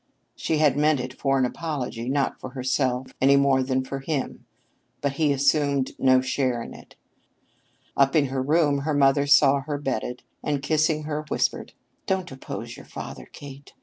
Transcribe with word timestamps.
She 0.35 0.57
had 0.57 0.77
meant 0.77 0.99
it 0.99 1.13
for 1.13 1.37
an 1.37 1.45
apology, 1.45 2.09
not 2.09 2.39
for 2.41 2.49
herself 2.49 3.13
any 3.21 3.35
more 3.35 3.61
than 3.61 3.83
for 3.85 3.99
him, 3.99 4.47
but 4.99 5.11
he 5.11 5.31
assumed 5.31 5.91
no 5.99 6.21
share 6.21 6.63
in 6.63 6.73
it. 6.73 6.95
Up 7.95 8.15
in 8.15 8.29
her 8.29 8.41
room 8.41 8.79
her 8.79 8.95
mother 8.95 9.27
saw 9.27 9.59
her 9.61 9.77
bedded, 9.77 10.23
and 10.43 10.55
in 10.55 10.61
kissing 10.63 11.03
her 11.03 11.23
whispered, 11.29 11.73
"Don't 12.07 12.31
oppose 12.31 12.75
your 12.75 12.87
father, 12.87 13.27
Kate. 13.31 13.73